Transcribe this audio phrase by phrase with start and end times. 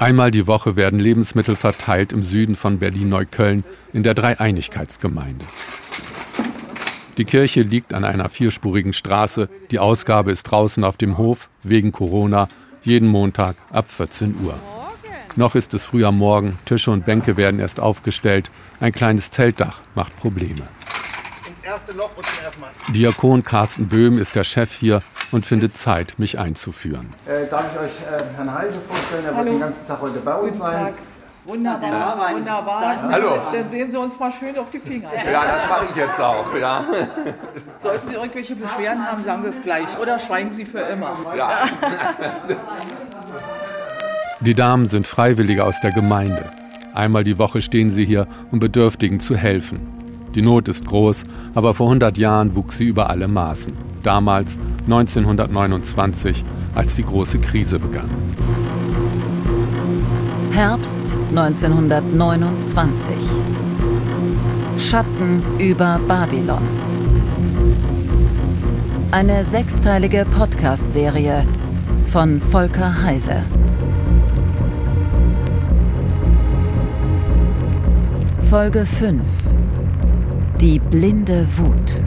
[0.00, 5.44] Einmal die Woche werden Lebensmittel verteilt im Süden von Berlin-Neukölln in der Dreieinigkeitsgemeinde.
[7.18, 9.50] Die Kirche liegt an einer vierspurigen Straße.
[9.70, 12.48] Die Ausgabe ist draußen auf dem Hof wegen Corona
[12.82, 14.54] jeden Montag ab 14 Uhr.
[15.36, 18.50] Noch ist es früh am Morgen, Tische und Bänke werden erst aufgestellt.
[18.80, 20.62] Ein kleines Zeltdach macht Probleme.
[22.88, 27.14] Diakon Carsten Böhm ist der Chef hier und findet Zeit, mich einzuführen.
[27.26, 29.24] Äh, darf ich euch äh, Herrn Heise vorstellen?
[29.26, 29.44] Er Hallo.
[29.44, 30.86] wird den ganzen Tag heute bei uns sein.
[30.86, 30.94] Tag.
[31.44, 32.36] Wunderbar, ja.
[32.36, 33.02] wunderbar.
[33.10, 33.38] Hallo.
[33.52, 35.10] Dann sehen Sie uns mal schön auf die Finger.
[35.14, 36.54] Ja, das mache ich jetzt auch.
[36.54, 36.84] Ja.
[37.78, 39.98] Sollten Sie irgendwelche Beschwerden haben, sagen Sie es gleich.
[39.98, 41.16] Oder schweigen Sie für immer.
[41.36, 41.52] Ja.
[44.40, 46.50] Die Damen sind Freiwillige aus der Gemeinde.
[46.94, 49.99] Einmal die Woche stehen sie hier, um Bedürftigen zu helfen.
[50.34, 53.72] Die Not ist groß, aber vor 100 Jahren wuchs sie über alle Maßen.
[54.02, 56.44] Damals, 1929,
[56.74, 58.08] als die große Krise begann.
[60.52, 63.14] Herbst 1929.
[64.78, 66.62] Schatten über Babylon.
[69.10, 71.44] Eine sechsteilige Podcast-Serie
[72.06, 73.42] von Volker Heise.
[78.42, 79.49] Folge 5
[80.60, 82.04] Die blinde Wut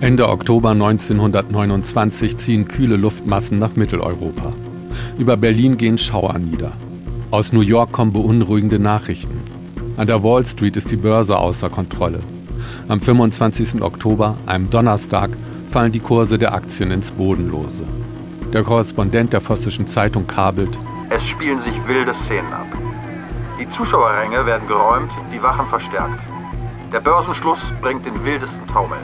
[0.00, 4.54] Ende Oktober 1929 ziehen kühle Luftmassen nach Mitteleuropa.
[5.18, 6.72] Über Berlin gehen Schauer nieder.
[7.30, 9.42] Aus New York kommen beunruhigende Nachrichten.
[9.98, 12.20] An der Wall Street ist die Börse außer Kontrolle.
[12.88, 13.82] Am 25.
[13.82, 15.30] Oktober, einem Donnerstag,
[15.70, 17.84] fallen die Kurse der Aktien ins Bodenlose.
[18.52, 20.78] Der Korrespondent der Vossischen Zeitung kabelt.
[21.10, 22.66] Es spielen sich wilde Szenen ab.
[23.58, 26.20] Die Zuschauerränge werden geräumt, die Wachen verstärkt.
[26.92, 28.98] Der Börsenschluss bringt den wildesten Taumel.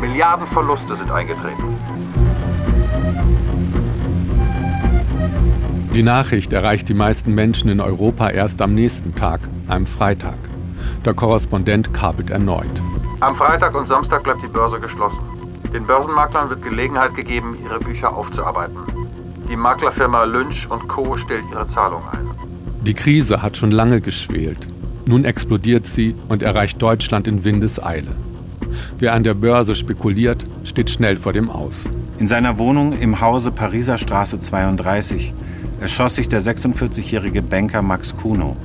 [0.00, 1.76] Milliardenverluste sind eingetreten.
[5.94, 10.38] Die Nachricht erreicht die meisten Menschen in Europa erst am nächsten Tag, einem Freitag.
[11.04, 12.82] Der Korrespondent kabelt erneut.
[13.20, 15.22] Am Freitag und Samstag bleibt die Börse geschlossen.
[15.72, 18.78] Den Börsenmaklern wird Gelegenheit gegeben, ihre Bücher aufzuarbeiten.
[19.48, 21.16] Die Maklerfirma Lynch Co.
[21.16, 22.30] stellt ihre Zahlung ein.
[22.84, 24.68] Die Krise hat schon lange geschwelt.
[25.06, 28.14] Nun explodiert sie und erreicht Deutschland in Windeseile.
[28.98, 31.88] Wer an der Börse spekuliert, steht schnell vor dem Aus.
[32.18, 35.34] In seiner Wohnung im Hause Pariser Straße 32
[35.80, 38.56] erschoss sich der 46-jährige Banker Max Kuno.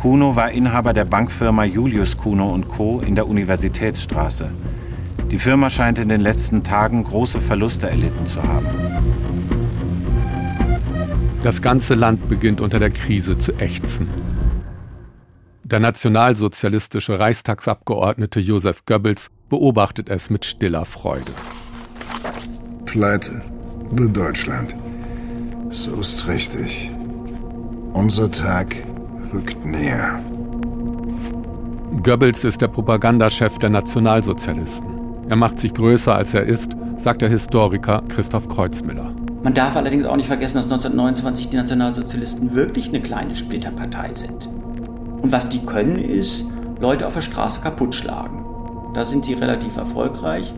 [0.00, 3.00] Kuno war Inhaber der Bankfirma Julius Kuno Co.
[3.00, 4.48] in der Universitätsstraße.
[5.28, 8.66] Die Firma scheint in den letzten Tagen große Verluste erlitten zu haben.
[11.42, 14.08] Das ganze Land beginnt unter der Krise zu ächzen.
[15.64, 21.32] Der nationalsozialistische Reichstagsabgeordnete Josef Goebbels beobachtet es mit stiller Freude.
[22.84, 23.42] Pleite
[23.90, 24.76] über Deutschland.
[25.70, 26.90] So ist richtig.
[27.92, 28.76] Unser Tag
[29.32, 30.20] rückt näher.
[32.02, 34.88] Goebbels ist der Propagandachef der Nationalsozialisten.
[35.28, 39.12] Er macht sich größer, als er ist, sagt der Historiker Christoph Kreuzmüller.
[39.42, 44.48] Man darf allerdings auch nicht vergessen, dass 1929 die Nationalsozialisten wirklich eine kleine Splitterpartei sind.
[45.22, 46.44] Und was die können, ist
[46.80, 48.44] Leute auf der Straße kaputt schlagen.
[48.94, 50.52] Da sind sie relativ erfolgreich.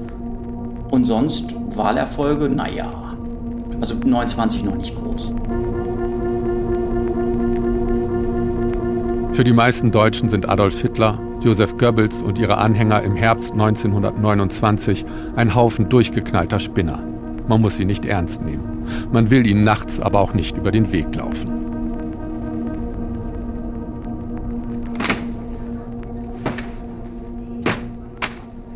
[0.91, 2.91] Und sonst Wahlerfolge, naja.
[3.81, 5.33] Also 29 noch nicht groß.
[9.41, 15.07] Für die meisten Deutschen sind Adolf Hitler, Josef Goebbels und ihre Anhänger im Herbst 1929
[15.35, 17.03] ein Haufen durchgeknallter Spinner.
[17.49, 18.87] Man muss sie nicht ernst nehmen.
[19.11, 21.53] Man will ihnen nachts aber auch nicht über den Weg laufen.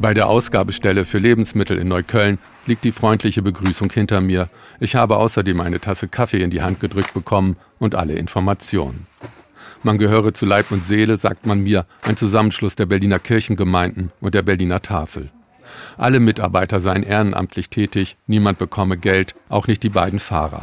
[0.01, 4.49] Bei der Ausgabestelle für Lebensmittel in Neukölln liegt die freundliche Begrüßung hinter mir.
[4.81, 9.07] Ich habe außerdem eine Tasse Kaffee in die Hand gedrückt bekommen und alle Informationen.
[9.85, 14.35] Man gehöre zu Leib und Seele, sagt man mir, ein Zusammenschluss der Berliner Kirchengemeinden und
[14.35, 15.31] der Berliner Tafel.
[15.99, 20.63] Alle Mitarbeiter seien ehrenamtlich tätig, niemand bekomme Geld, auch nicht die beiden Fahrer.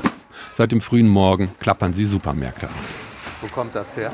[0.54, 2.74] Seit dem frühen Morgen klappern sie Supermärkte an.
[3.42, 4.12] Wo kommt das her?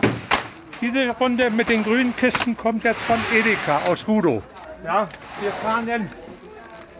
[0.82, 4.44] Diese Runde mit den grünen Kisten kommt jetzt von Edeka aus Rudo.
[4.84, 5.08] Ja,
[5.40, 6.10] wir fahren den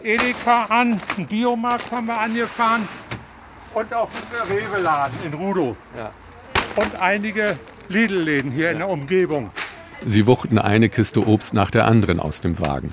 [0.02, 2.88] Edeka an, einen Biomarkt haben wir angefahren
[3.74, 5.76] und auch einen Rewe-Laden in Rudo.
[5.94, 6.10] Ja.
[6.76, 8.70] Und einige Lidl-Läden hier ja.
[8.72, 9.50] in der Umgebung.
[10.06, 12.92] Sie wuchten eine Kiste Obst nach der anderen aus dem Wagen.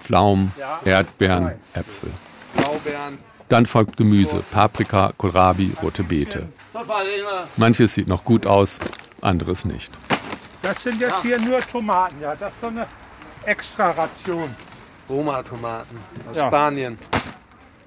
[0.00, 0.52] Pflaumen,
[0.84, 2.10] Erdbeeren, Äpfel.
[3.48, 6.48] Dann folgt Gemüse, Paprika, Kohlrabi, rote Beete.
[7.56, 8.80] Manches sieht noch gut aus,
[9.20, 9.92] anderes nicht.
[10.62, 12.34] Das sind jetzt hier nur Tomaten, ja.
[12.34, 12.86] Das ist so eine
[13.44, 14.48] Extra-Ration.
[15.08, 15.98] Roma-Tomaten
[16.30, 16.46] aus Ja.
[16.46, 16.98] Spanien.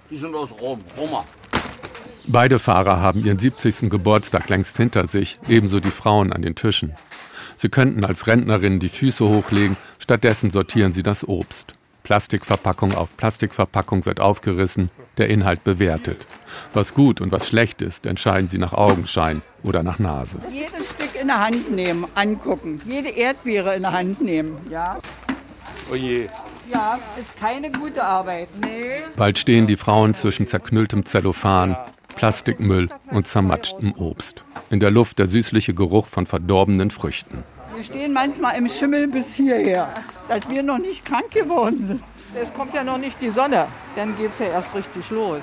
[0.09, 0.81] Die sind aus Rom.
[0.97, 1.25] Roma.
[2.27, 3.89] Beide Fahrer haben ihren 70.
[3.89, 6.93] Geburtstag längst hinter sich, ebenso die Frauen an den Tischen.
[7.55, 11.75] Sie könnten als Rentnerinnen die Füße hochlegen, stattdessen sortieren sie das Obst.
[12.03, 16.25] Plastikverpackung auf Plastikverpackung wird aufgerissen, der Inhalt bewertet.
[16.73, 20.37] Was gut und was schlecht ist, entscheiden sie nach Augenschein oder nach Nase.
[20.51, 22.79] Jedes Stück in der Hand nehmen, angucken.
[22.85, 24.97] Jede Erdbeere in der Hand nehmen, ja.
[25.91, 26.27] Oh je.
[26.71, 28.49] Ja, ist keine gute Arbeit.
[28.61, 28.97] Nee.
[29.15, 31.77] Bald stehen die Frauen zwischen zerknülltem Zellophan,
[32.15, 34.43] Plastikmüll und zermatschtem Obst.
[34.69, 37.43] In der Luft der süßliche Geruch von verdorbenen Früchten.
[37.75, 39.89] Wir stehen manchmal im Schimmel bis hierher,
[40.29, 42.01] dass wir noch nicht krank geworden sind.
[42.41, 45.41] Es kommt ja noch nicht die Sonne, dann geht es ja erst richtig los.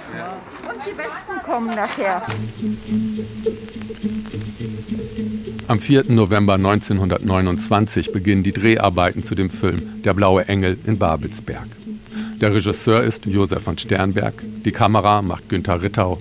[0.68, 2.22] Und die Westen kommen nachher.
[5.68, 6.04] Am 4.
[6.08, 11.66] November 1929 beginnen die Dreharbeiten zu dem Film Der blaue Engel in Babelsberg.
[12.42, 14.34] Der Regisseur ist Josef von Sternberg,
[14.64, 16.18] die Kamera macht Günther Rittau.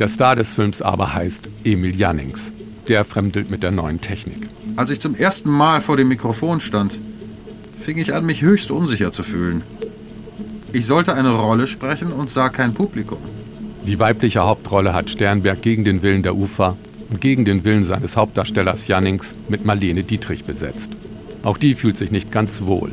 [0.00, 2.52] Der Star des Films aber heißt Emil Jannings.
[2.88, 4.48] Der fremdelt mit der neuen Technik.
[4.74, 6.98] Als ich zum ersten Mal vor dem Mikrofon stand,
[7.76, 9.62] fing ich an, mich höchst unsicher zu fühlen.
[10.72, 13.18] Ich sollte eine Rolle sprechen und sah kein Publikum.
[13.86, 16.76] Die weibliche Hauptrolle hat Sternberg gegen den Willen der UFA
[17.10, 20.90] und gegen den Willen seines Hauptdarstellers Jannings mit Marlene Dietrich besetzt.
[21.44, 22.90] Auch die fühlt sich nicht ganz wohl.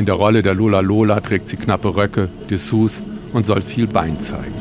[0.00, 3.02] In der Rolle der Lola Lola trägt sie knappe Röcke, Dessous
[3.34, 4.54] und soll viel Bein zeigen.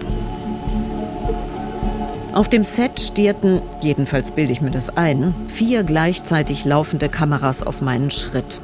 [2.34, 7.82] Auf dem Set stierten, jedenfalls bilde ich mir das ein, vier gleichzeitig laufende Kameras auf
[7.82, 8.62] meinen Schritt.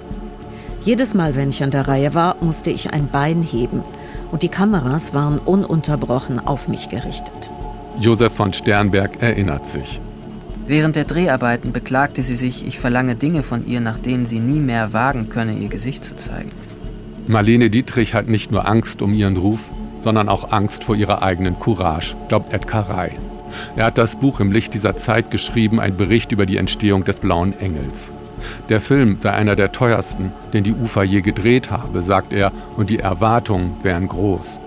[0.84, 3.82] Jedes Mal, wenn ich an der Reihe war, musste ich ein Bein heben
[4.34, 7.50] und die Kameras waren ununterbrochen auf mich gerichtet.
[8.02, 10.02] Josef von Sternberg erinnert sich.
[10.68, 14.60] Während der Dreharbeiten beklagte sie sich, ich verlange Dinge von ihr, nach denen sie nie
[14.60, 16.52] mehr wagen könne, ihr Gesicht zu zeigen.
[17.28, 19.60] Marlene Dietrich hat nicht nur Angst um ihren Ruf,
[20.02, 23.12] sondern auch Angst vor ihrer eigenen Courage, glaubt Edgar Ray.
[23.76, 27.20] Er hat das Buch im Licht dieser Zeit geschrieben, ein Bericht über die Entstehung des
[27.20, 28.12] Blauen Engels.
[28.70, 32.90] Der Film sei einer der teuersten, den die UFA je gedreht habe, sagt er, und
[32.90, 34.60] die Erwartungen wären groß.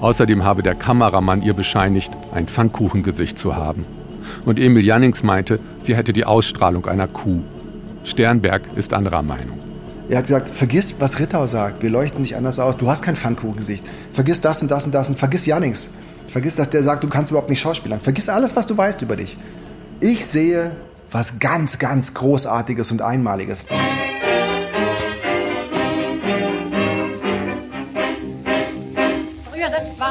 [0.00, 3.84] Außerdem habe der Kameramann ihr bescheinigt, ein Pfannkuchengesicht zu haben.
[4.44, 7.40] Und Emil Jannings meinte, sie hätte die Ausstrahlung einer Kuh.
[8.04, 9.58] Sternberg ist anderer Meinung.
[10.08, 11.82] Er hat gesagt, vergiss, was Rittau sagt.
[11.82, 12.76] Wir leuchten nicht anders aus.
[12.76, 13.84] Du hast kein Pfannkuchengesicht.
[14.12, 15.88] Vergiss das und das und das und vergiss Jannings.
[16.28, 18.00] Vergiss, dass der sagt, du kannst überhaupt nicht schauspielern.
[18.00, 19.36] Vergiss alles, was du weißt über dich.
[20.00, 20.72] Ich sehe
[21.10, 23.64] was ganz, ganz Großartiges und Einmaliges.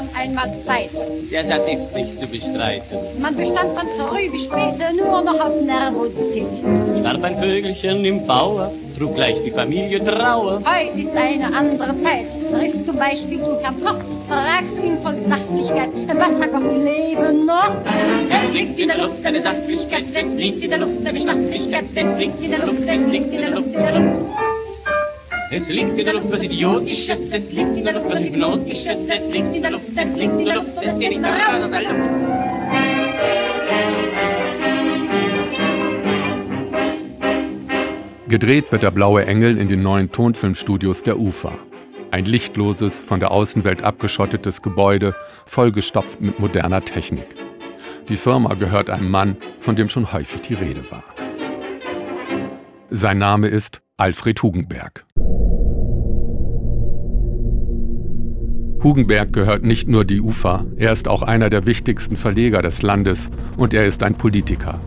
[0.02, 1.30] Waren einmal Zeiten.
[1.30, 2.98] Ja, das ist nicht zu bestreiten.
[3.20, 6.48] Man bestand von früh bis spät nur noch aus Nervosität.
[7.02, 10.62] Starb ein Vögelchen im Bauer, trug gleich die Familie Trauer.
[10.66, 12.26] Heute ist eine andere Zeit.
[12.52, 17.76] Triffst zum Beispiel du Herrn Koch, fragst ihn voll Sachlichkeit, was hat doch Leben noch?
[18.30, 22.18] Es liegt in der Luft eine Sachlichkeit, es liegt in der Luft eine Geschmacklichkeit, es
[22.18, 24.41] liegt in der Luft, es liegt in der Luft, in der Luft.
[25.54, 29.34] Es liegt in der Luft was Idiotisches, es liegt in der Luft was Hypnotisches, es
[29.34, 31.82] liegt in der Luft, es liegt in der Luft, es geht nicht raus aus der
[31.82, 32.10] Luft.
[38.30, 41.60] Gedreht wird der Blaue Engel in den neuen Tonfilmstudios der UFA.
[42.12, 47.28] Ein lichtloses, von der Außenwelt abgeschottetes Gebäude, vollgestopft mit moderner Technik.
[48.08, 51.04] Die Firma gehört einem Mann, von dem schon häufig die Rede war.
[52.90, 55.06] Sein Name ist Alfred Hugenberg.
[58.84, 63.30] Hugenberg gehört nicht nur die UFA, er ist auch einer der wichtigsten Verleger des Landes
[63.56, 64.80] und er ist ein Politiker.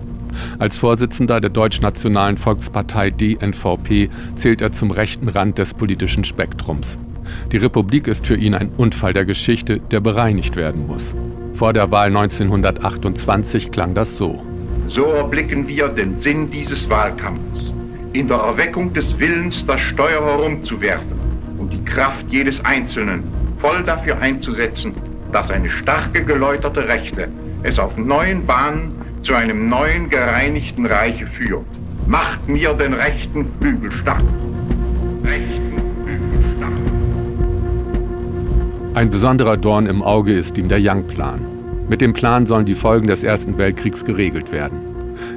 [0.58, 6.98] Als Vorsitzender der Deutschnationalen Volkspartei DNVP zählt er zum rechten Rand des politischen Spektrums.
[7.52, 11.14] Die Republik ist für ihn ein Unfall der Geschichte, der bereinigt werden muss.
[11.52, 14.42] Vor der Wahl 1928 klang das so.
[14.88, 17.72] So erblicken wir den Sinn dieses Wahlkampfes.
[18.12, 21.16] In der Erweckung des Willens, das Steuer herumzuwerfen
[21.58, 23.22] und die Kraft jedes Einzelnen
[23.64, 24.92] voll dafür einzusetzen,
[25.32, 27.28] dass eine starke geläuterte Rechte
[27.62, 28.92] es auf neuen Bahnen
[29.22, 31.64] zu einem neuen gereinigten Reiche führt.
[32.06, 34.22] Macht mir den rechten Flügel stark.
[35.24, 36.72] Rechten Flügel stark.
[38.92, 41.40] Ein besonderer Dorn im Auge ist ihm der Young-Plan.
[41.88, 44.78] Mit dem Plan sollen die Folgen des Ersten Weltkriegs geregelt werden.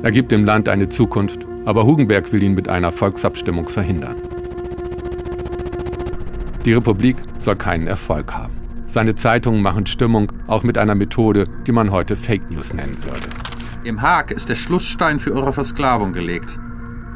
[0.03, 4.17] Er gibt dem Land eine Zukunft, aber Hugenberg will ihn mit einer Volksabstimmung verhindern.
[6.67, 8.53] Die Republik soll keinen Erfolg haben.
[8.87, 13.29] Seine Zeitungen machen Stimmung, auch mit einer Methode, die man heute Fake News nennen würde.
[13.85, 16.59] Im Haag ist der Schlussstein für eure Versklavung gelegt.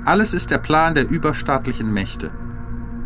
[0.06, 2.32] Alles ist der Plan der überstaatlichen Mächte.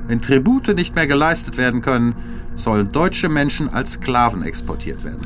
[0.06, 2.14] Wenn Tribute nicht mehr geleistet werden können,
[2.54, 5.25] sollen deutsche Menschen als Sklaven exportiert werden.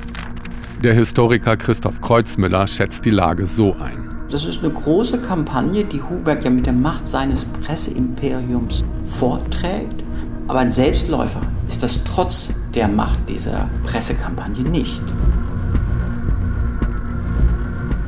[0.86, 4.10] Der Historiker Christoph Kreuzmüller schätzt die Lage so ein.
[4.32, 10.06] Das ist eine große Kampagne, die Huberg ja mit der Macht seines Presseimperiums vorträgt.
[10.50, 15.04] Aber ein Selbstläufer ist das trotz der Macht dieser Pressekampagne nicht.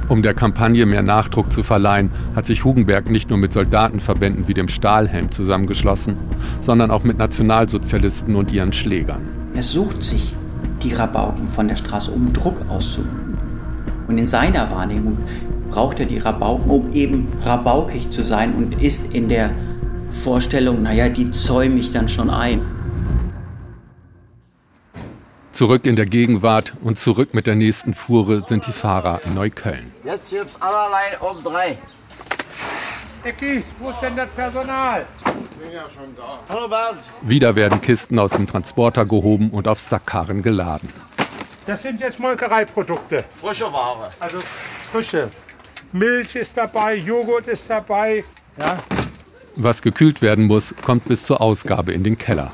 [0.10, 4.56] Um der Kampagne mehr Nachdruck zu verleihen, hat sich Hugenberg nicht nur mit Soldatenverbänden wie
[4.56, 6.18] dem Stahlhelm zusammengeschlossen,
[6.62, 9.22] sondern auch mit Nationalsozialisten und ihren Schlägern.
[9.54, 10.34] Er sucht sich
[10.82, 13.38] die Rabauken von der Straße, um Druck auszuüben.
[14.08, 15.20] Und in seiner Wahrnehmung
[15.70, 19.52] braucht er die Rabauken, um eben rabaukig zu sein und ist in der
[20.12, 22.62] Vorstellung, naja, die zäume ich dann schon ein.
[25.52, 29.92] Zurück in der Gegenwart und zurück mit der nächsten Fuhre sind die Fahrer in Neukölln.
[30.04, 31.78] Jetzt gibt's allerlei um drei.
[33.24, 35.06] Ecki, wo ist denn das Personal?
[35.60, 36.40] Bin ja schon da.
[36.50, 37.02] Hallo Bernd.
[37.22, 40.90] Wieder werden Kisten aus dem Transporter gehoben und auf Sackkarren geladen.
[41.68, 43.24] Das sind jetzt Molkereiprodukte.
[43.36, 44.10] Frische Ware.
[44.20, 44.40] Also
[44.92, 45.30] frische.
[45.92, 48.24] Milch ist dabei, Joghurt ist dabei.
[48.60, 48.78] Ja.
[49.56, 52.52] Was gekühlt werden muss, kommt bis zur Ausgabe in den Keller.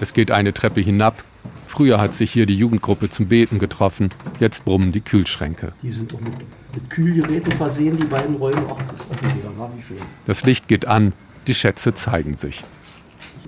[0.00, 1.22] Es geht eine Treppe hinab.
[1.66, 4.10] Früher hat sich hier die Jugendgruppe zum Beten getroffen.
[4.40, 5.72] Jetzt brummen die Kühlschränke.
[5.82, 6.32] Die sind doch mit,
[6.74, 8.62] mit Kühlgeräten versehen, die beiden Räume.
[8.68, 9.50] Ach, das ist wieder.
[9.56, 9.96] Na, wie schön.
[10.26, 11.12] Das Licht geht an.
[11.46, 12.62] Die Schätze zeigen sich.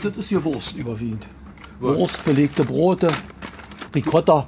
[0.03, 1.27] Das ist hier Wurst überwiegend.
[1.81, 3.09] Wurst, Wurst belegte Brote,
[3.95, 4.45] Ricotta.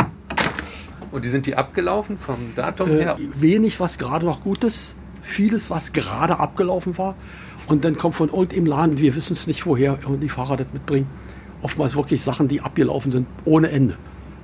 [1.12, 3.16] Und die sind die abgelaufen vom Datum Äh, her?
[3.36, 4.94] wenig, was gerade noch gut ist.
[5.26, 7.14] Vieles, was gerade abgelaufen war.
[7.66, 10.68] Und dann kommt von irgendeinem Laden, wir wissen es nicht woher, und die Fahrer das
[10.72, 11.08] mitbringen.
[11.62, 13.96] Oftmals wirklich Sachen, die abgelaufen sind, ohne Ende.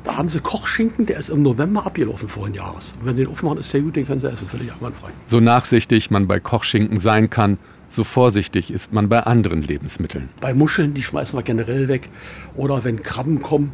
[0.05, 2.95] Da haben sie Kochschinken, der ist im November abgelaufen vorigen Jahres.
[2.99, 5.11] Und wenn sie den aufmachen, ist sehr gut, den können sie essen, völlig einwandfrei.
[5.27, 7.59] So nachsichtig man bei Kochschinken sein kann,
[7.89, 10.31] so vorsichtig ist man bei anderen Lebensmitteln.
[10.41, 12.09] Bei Muscheln, die schmeißen wir generell weg.
[12.57, 13.71] Oder wenn Krabben kommen,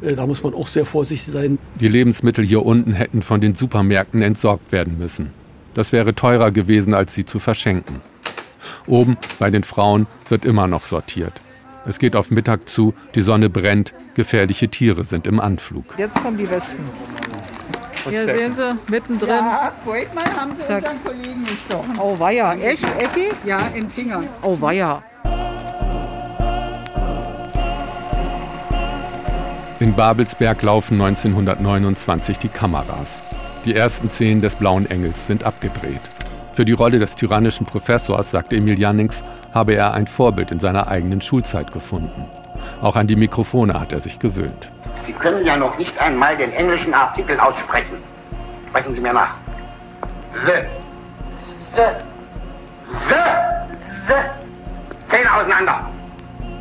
[0.00, 1.58] äh, da muss man auch sehr vorsichtig sein.
[1.80, 5.30] Die Lebensmittel hier unten hätten von den Supermärkten entsorgt werden müssen.
[5.76, 8.00] Das wäre teurer gewesen, als sie zu verschenken.
[8.86, 11.34] Oben bei den Frauen wird immer noch sortiert.
[11.84, 15.84] Es geht auf Mittag zu, die Sonne brennt, gefährliche Tiere sind im Anflug.
[15.98, 16.82] Jetzt kommen die Wespen.
[18.08, 19.28] Hier sehen Sie, mittendrin.
[19.28, 20.78] Ja, vorhin mal haben sie Zack.
[20.78, 21.98] unseren Kollegen gestochen.
[22.00, 23.32] Oh weia, echt, Ecki?
[23.44, 24.22] Ja, im Finger.
[24.42, 25.02] Oh weia.
[29.78, 33.22] In Babelsberg laufen 1929 die Kameras.
[33.66, 36.00] Die ersten Szenen des Blauen Engels sind abgedreht.
[36.52, 40.86] Für die Rolle des tyrannischen Professors, sagt Emil Jannings, habe er ein Vorbild in seiner
[40.86, 42.26] eigenen Schulzeit gefunden.
[42.80, 44.70] Auch an die Mikrofone hat er sich gewöhnt.
[45.04, 47.96] Sie können ja noch nicht einmal den englischen Artikel aussprechen.
[48.68, 49.34] Sprechen Sie mir nach.
[50.46, 50.62] The.
[51.74, 51.82] The.
[53.08, 53.14] The.
[54.06, 55.10] The.
[55.10, 55.90] Zähne auseinander.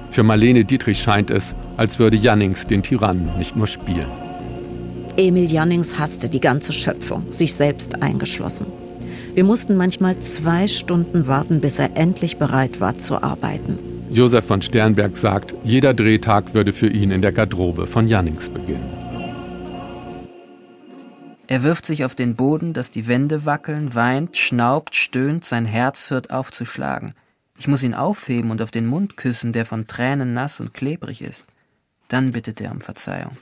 [0.10, 4.25] Für Marlene Dietrich scheint es, als würde Jannings den Tyrannen nicht nur spielen.
[5.18, 8.68] Emil Jannings hasste die ganze Schöpfung, sich selbst eingeschlossen.
[9.34, 13.80] Wir mussten manchmal zwei Stunden warten, bis er endlich bereit war zu arbeiten.
[14.10, 18.90] Josef von Sternberg sagt, jeder Drehtag würde für ihn in der Garderobe von Jannings beginnen.
[21.48, 26.12] Er wirft sich auf den Boden, dass die Wände wackeln, weint, schnaubt, stöhnt, sein Herz
[26.12, 27.14] hört auf zu schlagen.
[27.58, 31.22] Ich muss ihn aufheben und auf den Mund küssen, der von Tränen nass und klebrig
[31.22, 31.46] ist.
[32.10, 33.38] Dann bittet er um Verzeihung.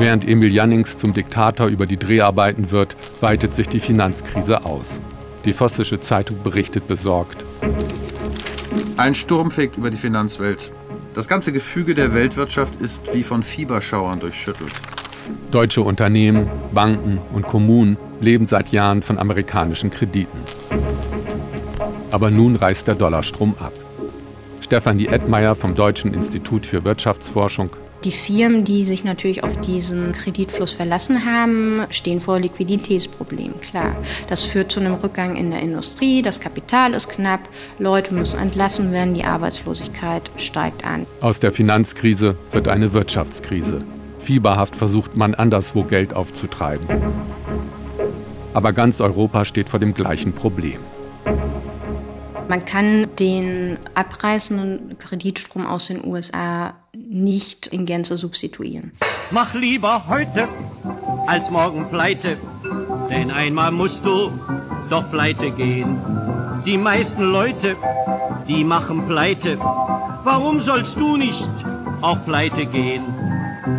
[0.00, 4.98] Während Emil Jannings zum Diktator über die Dreharbeiten wird, weitet sich die Finanzkrise aus.
[5.44, 7.44] Die Vossische Zeitung berichtet besorgt.
[8.96, 10.72] Ein Sturm fegt über die Finanzwelt.
[11.12, 14.72] Das ganze Gefüge der Weltwirtschaft ist wie von Fieberschauern durchschüttelt.
[15.50, 20.38] Deutsche Unternehmen, Banken und Kommunen leben seit Jahren von amerikanischen Krediten.
[22.10, 23.74] Aber nun reißt der Dollarstrom ab.
[24.62, 27.68] Stefanie Edmeier vom Deutschen Institut für Wirtschaftsforschung
[28.04, 33.94] Die Firmen, die sich natürlich auf diesen Kreditfluss verlassen haben, stehen vor Liquiditätsproblemen, klar.
[34.28, 37.46] Das führt zu einem Rückgang in der Industrie, das Kapital ist knapp,
[37.78, 41.06] Leute müssen entlassen werden, die Arbeitslosigkeit steigt an.
[41.20, 43.84] Aus der Finanzkrise wird eine Wirtschaftskrise.
[44.18, 46.86] Fieberhaft versucht man anderswo Geld aufzutreiben.
[48.54, 50.78] Aber ganz Europa steht vor dem gleichen Problem.
[52.48, 56.74] Man kann den abreißenden Kreditstrom aus den USA
[57.10, 58.92] nicht in Gänze substituieren.
[59.32, 60.48] Mach lieber heute
[61.26, 62.36] als morgen pleite,
[63.10, 64.30] denn einmal musst du
[64.88, 66.00] doch pleite gehen.
[66.64, 67.76] Die meisten Leute,
[68.48, 69.58] die machen pleite.
[70.22, 71.48] Warum sollst du nicht
[72.00, 73.02] auch pleite gehen?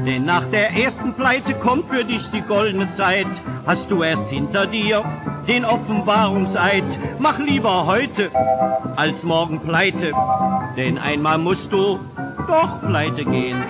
[0.05, 3.27] Denn nach der ersten Pleite kommt für dich die goldene Zeit.
[3.65, 5.03] hast du erst hinter dir
[5.47, 6.83] den Offenbarungseid.
[7.19, 8.29] Mach lieber heute
[8.95, 10.11] als morgen pleite,
[10.75, 11.99] denn einmal musst du
[12.51, 13.63] doch pleite gehen.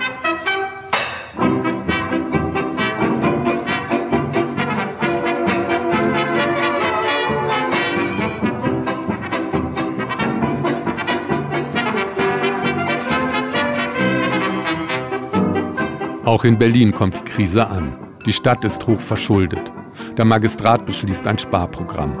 [16.24, 17.92] Auch in Berlin kommt die Krise an.
[18.26, 19.70] Die Stadt ist hoch verschuldet.
[20.16, 22.16] Der Magistrat beschließt ein Sparprogramm.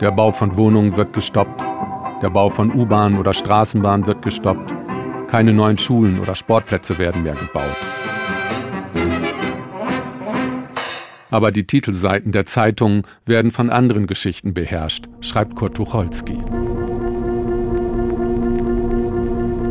[0.00, 1.60] Der Bau von Wohnungen wird gestoppt.
[2.22, 4.73] Der Bau von U-Bahnen oder Straßenbahnen wird gestoppt.
[5.34, 7.76] Keine neuen Schulen oder Sportplätze werden mehr gebaut.
[11.28, 16.38] Aber die Titelseiten der Zeitungen werden von anderen Geschichten beherrscht, schreibt Kurt Tucholsky.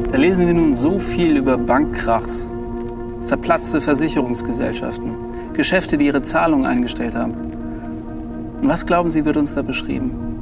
[0.09, 2.51] Da lesen wir nun so viel über Bankkrachs,
[3.21, 5.15] zerplatzte Versicherungsgesellschaften,
[5.53, 7.35] Geschäfte, die ihre Zahlungen eingestellt haben.
[8.59, 10.32] Und was glauben Sie, wird uns da beschrieben?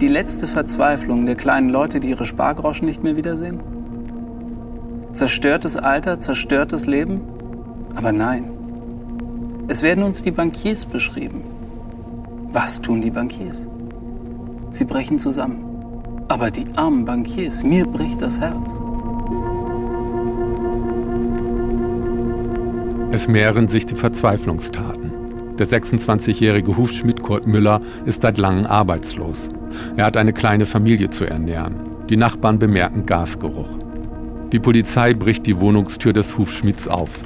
[0.00, 3.60] Die letzte Verzweiflung der kleinen Leute, die ihre Spargroschen nicht mehr wiedersehen?
[5.12, 7.20] Zerstörtes Alter, zerstörtes Leben?
[7.94, 8.50] Aber nein.
[9.68, 11.42] Es werden uns die Bankiers beschrieben.
[12.52, 13.68] Was tun die Bankiers?
[14.72, 15.64] Sie brechen zusammen.
[16.26, 18.80] Aber die armen Bankiers, mir bricht das Herz.
[23.12, 25.13] Es mehren sich die Verzweiflungstaten.
[25.58, 29.50] Der 26-jährige Hufschmied Kurt Müller ist seit langem arbeitslos.
[29.96, 31.76] Er hat eine kleine Familie zu ernähren.
[32.08, 33.78] Die Nachbarn bemerken Gasgeruch.
[34.52, 37.20] Die Polizei bricht die Wohnungstür des Hufschmieds auf.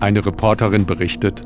[0.00, 1.44] Eine Reporterin berichtet,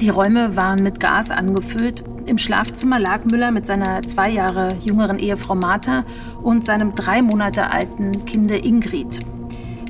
[0.00, 2.04] die Räume waren mit Gas angefüllt.
[2.24, 6.04] Im Schlafzimmer lag Müller mit seiner zwei Jahre jüngeren Ehefrau Martha
[6.42, 9.20] und seinem drei Monate alten Kinde Ingrid.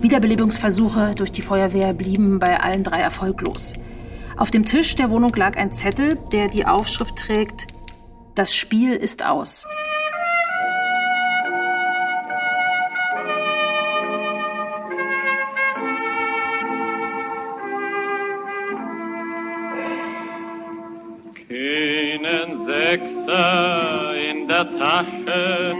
[0.02, 3.74] Wiederbelebungsversuche durch die Feuerwehr blieben bei allen drei erfolglos.
[4.40, 7.66] Auf dem Tisch der Wohnung lag ein Zettel, der die Aufschrift trägt:
[8.34, 9.66] Das Spiel ist aus.
[21.46, 25.74] Keinen Sechser in der Tasche,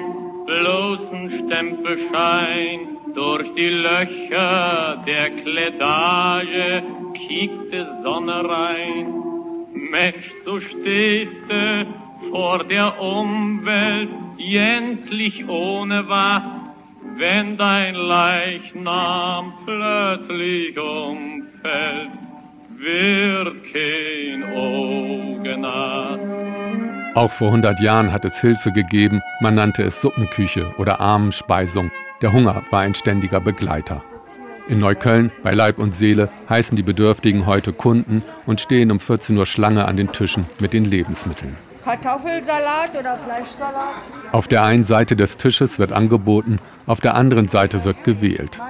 [0.45, 7.00] bloßen Stempelschein durch die Löcher der Klettage
[7.31, 9.07] kiekte Sonne rein.
[9.73, 11.87] Mensch, so stehst du
[12.31, 16.43] vor der Umwelt, endlich ohne was,
[17.17, 22.11] wenn dein Leichnam plötzlich umfällt,
[22.77, 25.31] wird kein Auge.
[27.15, 31.91] Auch vor 100 Jahren hat es Hilfe gegeben, man nannte es Suppenküche oder Armenspeisung.
[32.23, 34.03] Der Hunger war ein ständiger Begleiter.
[34.69, 39.37] In Neukölln, bei Leib und Seele, heißen die Bedürftigen heute Kunden und stehen um 14
[39.37, 41.57] Uhr Schlange an den Tischen mit den Lebensmitteln.
[41.85, 43.95] Kartoffelsalat oder Fleischsalat?
[44.33, 48.61] Auf der einen Seite des Tisches wird angeboten, auf der anderen Seite wird gewählt.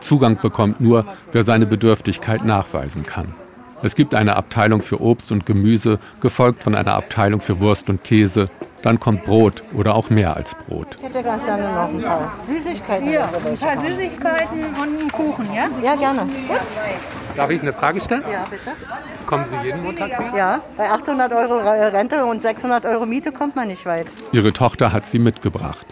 [0.00, 3.34] Zugang bekommt nur, wer seine Bedürftigkeit nachweisen kann.
[3.82, 8.04] Es gibt eine Abteilung für Obst und Gemüse, gefolgt von einer Abteilung für Wurst und
[8.04, 8.50] Käse.
[8.82, 10.96] Dann kommt Brot oder auch mehr als Brot.
[10.98, 13.06] Ich hätte ganz gerne noch ein paar Süßigkeiten.
[13.06, 15.68] Hier, ein paar Süßigkeiten und einen Kuchen, ja?
[15.82, 16.22] Ja, gerne.
[16.22, 16.60] Gut.
[17.36, 18.24] Darf ich eine Frage stellen?
[18.30, 18.72] Ja, bitte.
[19.26, 20.32] Kommen Sie jeden Montag her?
[20.36, 24.06] Ja, bei 800 Euro Rente und 600 Euro Miete kommt man nicht weit.
[24.32, 25.86] Ihre Tochter hat sie mitgebracht.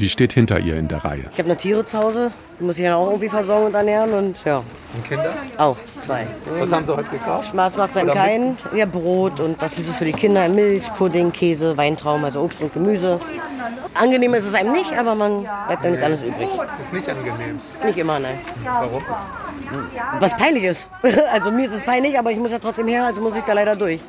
[0.00, 1.24] Die steht hinter ihr in der Reihe.
[1.30, 4.10] Ich habe eine Tiere zu Hause, die muss ich dann auch irgendwie versorgen und ernähren
[4.14, 4.56] und ja.
[4.56, 5.34] Und Kinder?
[5.58, 6.26] Auch, zwei.
[6.58, 7.50] Was haben Sie heute gekauft?
[7.50, 8.56] Spaß macht seinem Oder keinen.
[8.74, 12.72] Ja, Brot und was Süßes für die Kinder, Milch, Pudding, Käse, Weintrauben, also Obst und
[12.72, 13.20] Gemüse.
[13.92, 16.48] Angenehm ist es einem nicht, aber man bleibt dann nicht alles übrig.
[16.80, 17.60] Ist nicht angenehm.
[17.84, 18.38] Nicht immer, nein.
[18.64, 19.02] Warum?
[20.18, 20.88] Was peinlich ist.
[21.30, 23.52] Also mir ist es peinlich, aber ich muss ja trotzdem her, also muss ich da
[23.52, 24.00] leider durch.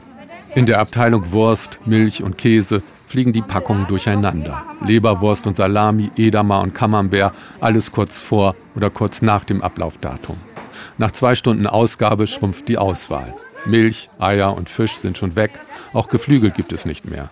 [0.55, 4.63] In der Abteilung Wurst, Milch und Käse fliegen die Packungen durcheinander.
[4.85, 10.37] Leberwurst und Salami, Edamer und Camembert, alles kurz vor oder kurz nach dem Ablaufdatum.
[10.97, 13.33] Nach zwei Stunden Ausgabe schrumpft die Auswahl.
[13.65, 15.51] Milch, Eier und Fisch sind schon weg,
[15.91, 17.29] auch Geflügel gibt es nicht mehr.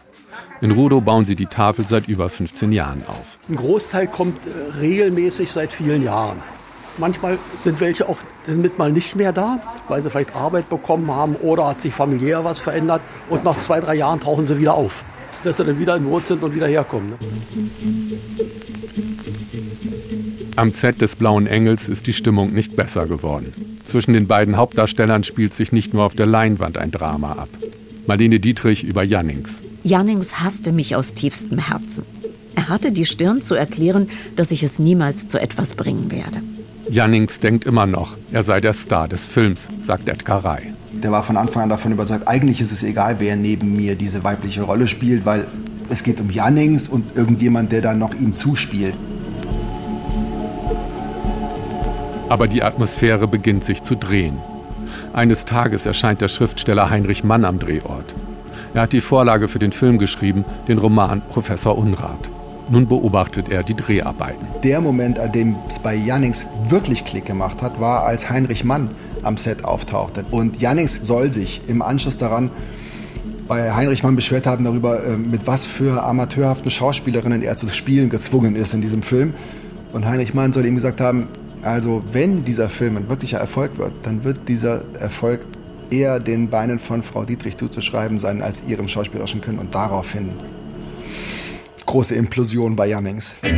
[0.60, 3.39] In Rudow bauen sie die Tafel seit über 15 Jahren auf.
[3.48, 6.42] Ein Großteil kommt äh, regelmäßig seit vielen Jahren.
[6.98, 11.36] Manchmal sind welche auch mit mal nicht mehr da, weil sie vielleicht Arbeit bekommen haben
[11.38, 15.06] oder hat sich familiär was verändert und nach zwei, drei Jahren tauchen sie wieder auf.
[15.43, 17.12] Dass sie dann wieder in Not sind und wieder herkommen.
[17.12, 17.17] Ne?
[20.56, 23.54] Am Set des Blauen Engels ist die Stimmung nicht besser geworden.
[23.86, 27.49] Zwischen den beiden Hauptdarstellern spielt sich nicht nur auf der Leinwand ein Drama ab.
[28.08, 29.62] Marlene Dietrich über Jannings.
[29.84, 32.04] Jannings hasste mich aus tiefstem Herzen.
[32.56, 36.41] Er hatte die Stirn zu erklären, dass ich es niemals zu etwas bringen werde.
[36.89, 40.73] Jannings denkt immer noch, er sei der Star des Films, sagt Edgar Ray.
[41.04, 44.24] Der war von Anfang an davon überzeugt, eigentlich ist es egal, wer neben mir diese
[44.24, 45.48] weibliche Rolle spielt, weil
[45.90, 48.96] es geht um Jannings und irgendjemand, der dann noch ihm zuspielt.
[52.28, 54.38] Aber die Atmosphäre beginnt sich zu drehen.
[55.14, 58.14] Eines Tages erscheint der Schriftsteller Heinrich Mann am Drehort.
[58.74, 62.30] Er hat die Vorlage für den Film geschrieben, den Roman Professor Unrat.
[62.70, 64.46] Nun beobachtet er die Dreharbeiten.
[64.64, 68.92] Der Moment, an dem es bei Jannings wirklich Klick gemacht hat, war, als Heinrich Mann
[69.23, 70.25] am Set auftauchte.
[70.32, 72.51] Und Jannings soll sich im Anschluss daran
[73.47, 78.10] bei Heinrich Mann beschwert haben darüber, äh, mit was für amateurhaften Schauspielerinnen er zu spielen
[78.10, 79.34] gezwungen ist in diesem Film.
[79.91, 81.27] Und Heinrich Mann soll ihm gesagt haben,
[81.63, 85.41] also wenn dieser Film ein wirklicher Erfolg wird, dann wird dieser Erfolg
[85.89, 89.60] eher den Beinen von Frau Dietrich zuzuschreiben sein als ihrem schauspielerischen Können.
[89.60, 90.34] Und daraufhin
[91.86, 93.36] große Implosion bei Jannings.
[93.41, 93.55] Nimm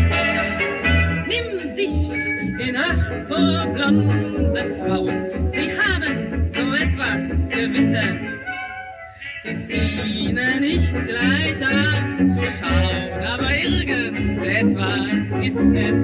[1.75, 2.11] dich
[2.65, 8.31] in Acht vor Frauen, sie haben so etwas Gewissen.
[9.43, 15.05] Ist ihnen nicht gleich anzuschauen, aber irgendetwas
[15.41, 15.95] ist es.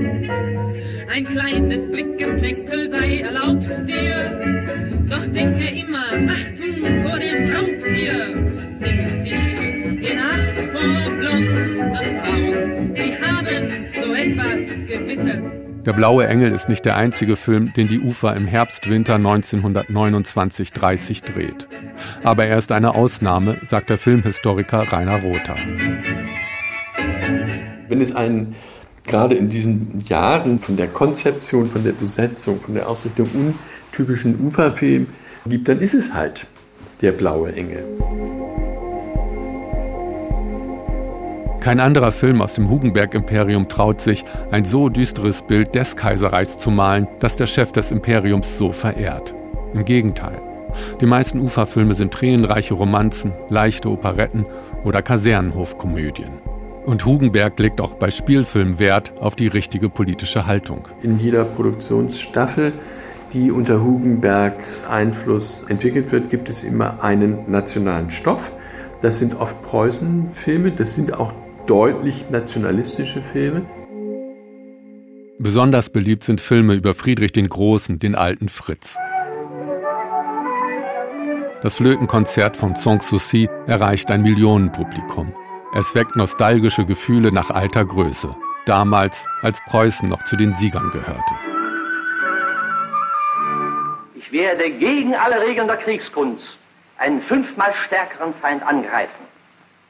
[1.14, 8.36] Ein kleines Blickgefleckel sei erlaubt dir, doch denke immer, Achtung vor dem Raubtier.
[8.80, 15.67] Nimm dich in Acht vor blonden Frauen, sie haben so etwas Gewisses.
[15.88, 21.70] Der Blaue Engel ist nicht der einzige Film, den die UFA im Herbst-Winter 1929-30 dreht.
[22.24, 25.56] Aber er ist eine Ausnahme, sagt der Filmhistoriker Rainer Rother.
[27.88, 28.56] Wenn es einen
[29.06, 35.08] gerade in diesen Jahren von der Konzeption, von der Besetzung, von der Ausrichtung untypischen UFA-Film
[35.46, 36.48] gibt, dann ist es halt
[37.02, 37.86] der Blaue Engel.
[41.68, 46.72] Kein anderer Film aus dem Hugenberg-Imperium traut sich, ein so düsteres Bild des Kaiserreichs zu
[46.72, 49.36] malen, das der Chef des Imperiums so verehrt.
[49.74, 50.42] Im Gegenteil.
[51.02, 54.46] Die meisten Uferfilme sind tränenreiche Romanzen, leichte Operetten
[54.86, 56.40] oder Kasernenhofkomödien.
[56.86, 60.88] Und Hugenberg legt auch bei Spielfilmen Wert auf die richtige politische Haltung.
[61.02, 62.72] In jeder Produktionsstaffel,
[63.34, 68.54] die unter Hugenbergs Einfluss entwickelt wird, gibt es immer einen nationalen Stoff.
[69.02, 71.34] Das sind oft Preußenfilme, das sind auch
[71.68, 73.66] deutlich nationalistische Filme.
[75.38, 78.98] Besonders beliebt sind Filme über Friedrich den Großen, den alten Fritz.
[81.62, 85.34] Das Flötenkonzert von Sanssouci erreicht ein Millionenpublikum.
[85.76, 91.34] Es weckt nostalgische Gefühle nach alter Größe, damals als Preußen noch zu den Siegern gehörte.
[94.16, 96.58] Ich werde gegen alle Regeln der Kriegskunst
[96.98, 99.27] einen fünfmal stärkeren Feind angreifen.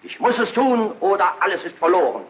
[0.03, 2.23] Ich muss es tun oder alles ist verloren.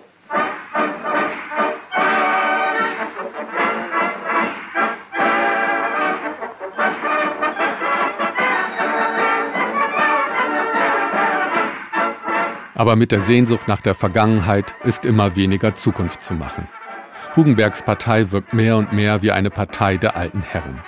[12.74, 16.68] Aber mit der Sehnsucht nach der Vergangenheit ist immer weniger Zukunft zu machen.
[17.36, 20.82] Hugenbergs Partei wirkt mehr und mehr wie eine Partei der alten Herren.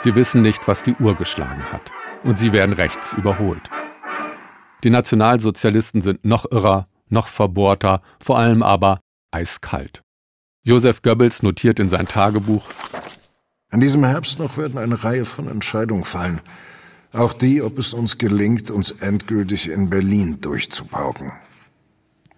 [0.00, 1.92] Sie wissen nicht, was die Uhr geschlagen hat.
[2.22, 3.70] Und sie werden rechts überholt.
[4.82, 10.02] Die Nationalsozialisten sind noch irrer, noch verbohrter, vor allem aber eiskalt.
[10.62, 12.64] Josef Goebbels notiert in sein Tagebuch
[13.70, 16.40] An diesem Herbst noch werden eine Reihe von Entscheidungen fallen.
[17.12, 21.32] Auch die, ob es uns gelingt, uns endgültig in Berlin durchzupauken.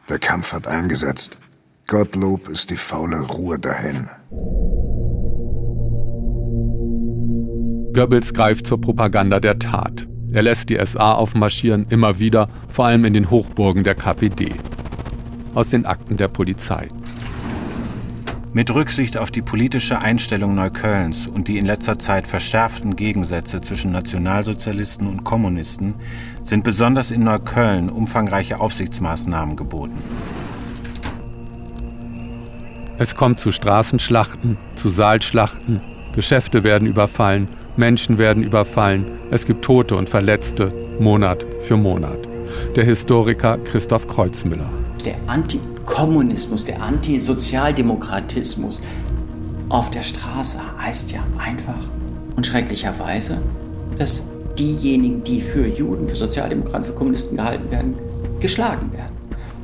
[0.09, 1.39] Der Kampf hat eingesetzt.
[1.87, 4.09] Gottlob ist die faule Ruhe dahin.
[7.93, 10.09] Goebbels greift zur Propaganda der Tat.
[10.33, 14.55] Er lässt die SA aufmarschieren, immer wieder, vor allem in den Hochburgen der KPD.
[15.55, 16.89] Aus den Akten der Polizei.
[18.55, 23.93] Mit Rücksicht auf die politische Einstellung Neuköllns und die in letzter Zeit verschärften Gegensätze zwischen
[23.93, 25.95] Nationalsozialisten und Kommunisten
[26.43, 29.99] sind besonders in Neukölln umfangreiche Aufsichtsmaßnahmen geboten.
[32.99, 35.83] Es kommt zu Straßenschlachten, zu Saalschlachten,
[36.15, 42.19] Geschäfte werden überfallen, Menschen werden überfallen, es gibt Tote und Verletzte, Monat für Monat.
[42.77, 44.69] Der Historiker Christoph Kreuzmüller.
[45.07, 48.83] Der Antikommunismus, der Antisozialdemokratismus
[49.71, 51.89] auf der Straße heißt ja einfach
[52.37, 53.39] und schrecklicherweise,
[53.97, 54.23] dass
[54.59, 57.95] diejenigen, die für Juden, für Sozialdemokraten, für Kommunisten gehalten werden,
[58.39, 59.17] geschlagen werden.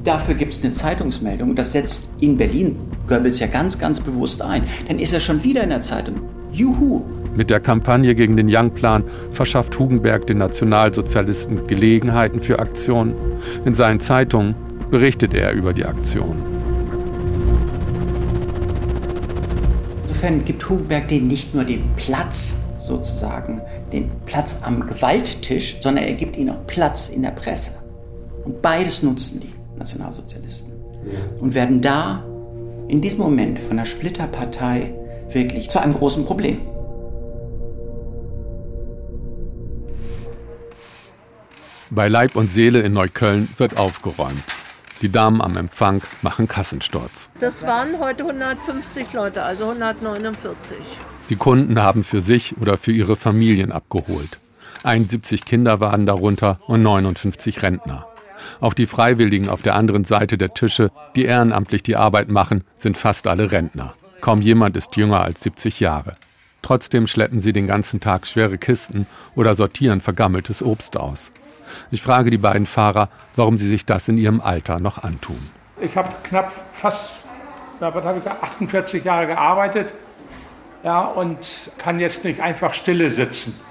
[0.05, 1.55] Dafür gibt es eine Zeitungsmeldung.
[1.55, 4.63] Das setzt in Berlin Goebbels ja ganz, ganz bewusst ein.
[4.87, 6.23] Dann ist er schon wieder in der Zeitung.
[6.51, 7.03] Juhu,
[7.39, 13.15] mit der Kampagne gegen den Young-Plan verschafft Hugenberg den Nationalsozialisten Gelegenheiten für Aktionen.
[13.65, 14.57] In seinen Zeitungen
[14.91, 16.43] berichtet er über die Aktionen.
[20.03, 26.15] Insofern gibt Hugenberg denen nicht nur den Platz, sozusagen den Platz am Gewalttisch, sondern er
[26.15, 27.71] gibt ihnen auch Platz in der Presse.
[28.45, 30.73] Und beides nutzen die Nationalsozialisten
[31.39, 32.25] und werden da
[32.89, 34.93] in diesem Moment von der Splitterpartei
[35.31, 36.63] wirklich zu einem großen Problem.
[41.91, 44.43] Bei Leib und Seele in Neukölln wird aufgeräumt.
[45.01, 47.31] Die Damen am Empfang machen Kassensturz.
[47.41, 50.77] Das waren heute 150 Leute, also 149.
[51.31, 54.39] Die Kunden haben für sich oder für ihre Familien abgeholt.
[54.83, 58.07] 71 Kinder waren darunter und 59 Rentner.
[58.61, 62.99] Auch die Freiwilligen auf der anderen Seite der Tische, die ehrenamtlich die Arbeit machen, sind
[62.99, 63.95] fast alle Rentner.
[64.21, 66.17] Kaum jemand ist jünger als 70 Jahre.
[66.63, 71.33] Trotzdem schleppen sie den ganzen Tag schwere Kisten oder sortieren vergammeltes Obst aus.
[71.91, 75.39] Ich frage die beiden Fahrer, warum sie sich das in ihrem Alter noch antun.
[75.81, 77.13] Ich habe knapp fast,
[77.79, 79.95] was habe ich 48 Jahre gearbeitet
[80.83, 83.55] ja, und kann jetzt nicht einfach stille sitzen.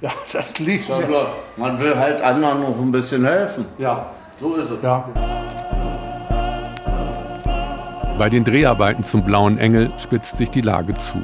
[0.00, 1.26] Ja, das liegt ja, mir.
[1.56, 3.64] Man will halt anderen noch ein bisschen helfen.
[3.78, 4.06] Ja.
[4.38, 4.80] So ist es.
[4.80, 5.08] Ja.
[8.16, 11.20] Bei den Dreharbeiten zum Blauen Engel spitzt sich die Lage zu.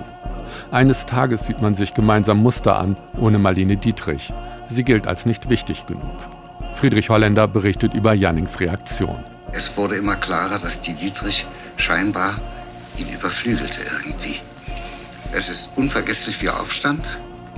[0.70, 4.32] Eines Tages sieht man sich gemeinsam Muster an, ohne Marlene Dietrich.
[4.68, 6.16] Sie gilt als nicht wichtig genug.
[6.74, 9.24] Friedrich Holländer berichtet über Jannings Reaktion.
[9.52, 12.34] Es wurde immer klarer, dass die Dietrich scheinbar
[12.98, 14.40] ihn überflügelte irgendwie.
[15.32, 17.06] Es ist unvergesslich, wie er aufstand,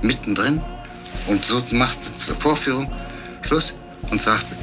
[0.01, 0.61] mittendrin,
[1.27, 2.91] und so machte zur Vorführung
[3.41, 3.73] Schluss
[4.09, 4.55] und sagte,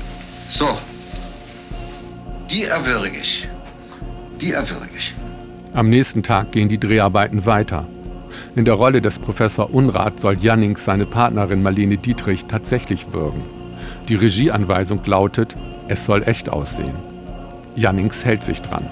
[0.49, 0.79] so,
[2.51, 3.49] die erwürge ich,
[4.41, 5.15] die erwürge ich.
[5.73, 7.87] Am nächsten Tag gehen die Dreharbeiten weiter.
[8.57, 13.43] In der Rolle des Professor Unrat soll Jannings seine Partnerin Marlene Dietrich tatsächlich würgen.
[14.09, 15.57] Die Regieanweisung lautet,
[15.89, 16.95] es soll echt aussehen.
[17.75, 18.89] Jannings hält sich dran.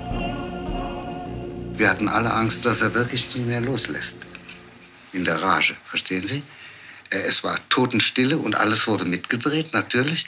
[1.75, 4.17] Wir hatten alle Angst, dass er wirklich nicht mehr loslässt.
[5.13, 6.43] In der Rage, verstehen Sie?
[7.11, 10.27] Äh, es war Totenstille und alles wurde mitgedreht, natürlich.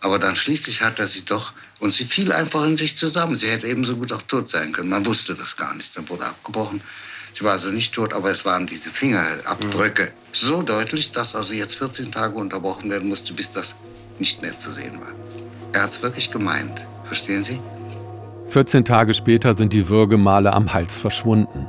[0.00, 3.36] Aber dann schließlich hat er sie doch, und sie fiel einfach in sich zusammen.
[3.36, 4.90] Sie hätte ebenso gut auch tot sein können.
[4.90, 5.96] Man wusste das gar nicht.
[5.96, 6.82] Dann wurde abgebrochen.
[7.36, 10.08] Sie war also nicht tot, aber es waren diese Fingerabdrücke mhm.
[10.32, 13.74] so deutlich, dass also jetzt 14 Tage unterbrochen werden musste, bis das
[14.18, 15.12] nicht mehr zu sehen war.
[15.74, 16.86] Er hat es wirklich gemeint.
[17.04, 17.60] Verstehen Sie?
[18.48, 21.66] 14 Tage später sind die Würgemale am Hals verschwunden.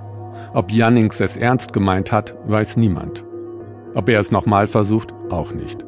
[0.54, 3.26] Ob Jannings es ernst gemeint hat, weiß niemand.
[3.94, 5.84] Ob er es nochmal versucht, auch nicht.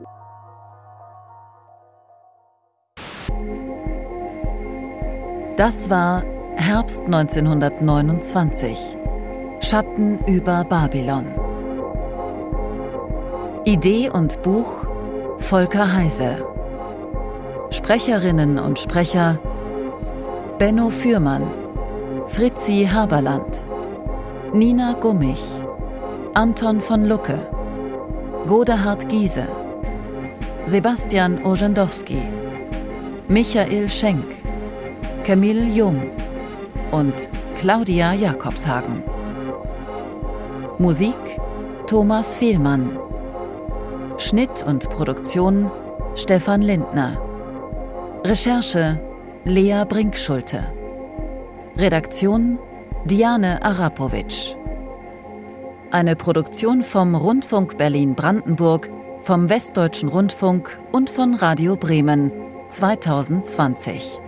[5.56, 6.26] Das war
[6.58, 8.99] Herbst 1929.
[9.62, 11.26] Schatten über Babylon.
[13.66, 14.88] Idee und Buch
[15.38, 16.46] Volker Heise.
[17.70, 19.38] Sprecherinnen und Sprecher
[20.58, 21.44] Benno Fürmann,
[22.28, 23.66] Fritzi Haberland,
[24.54, 25.44] Nina Gummich,
[26.36, 27.40] Anton von Lucke,
[28.48, 29.48] Godehard Giese,
[30.66, 32.22] Sebastian Orzendowski,
[33.28, 34.26] Michael Schenk,
[35.26, 36.02] Camille Jung
[36.92, 39.09] und Claudia Jakobshagen.
[40.82, 41.18] Musik
[41.88, 42.98] Thomas Fehlmann.
[44.18, 45.70] Schnitt und Produktion
[46.16, 47.22] Stefan Lindner.
[48.24, 48.98] Recherche
[49.44, 50.72] Lea Brinkschulte.
[51.76, 52.60] Redaktion
[53.04, 54.56] Diane Arapowitsch.
[55.92, 58.90] Eine Produktion vom Rundfunk Berlin-Brandenburg,
[59.20, 62.32] vom Westdeutschen Rundfunk und von Radio Bremen
[62.70, 64.22] 2020.